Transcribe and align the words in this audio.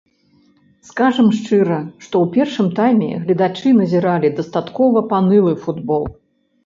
Скажам 0.91 1.27
шчыра, 1.39 1.77
што 2.05 2.15
ў 2.25 2.31
першым 2.37 2.67
тайме 2.79 3.09
гледачы 3.27 3.77
назіралі 3.83 4.35
дастаткова 4.41 5.07
панылы 5.13 5.53
футбол. 5.67 6.03